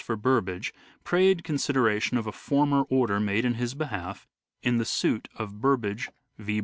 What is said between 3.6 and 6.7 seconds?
behalf in the suit of Burbage v.